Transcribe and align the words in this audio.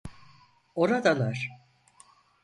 Oradalar! 0.75 1.47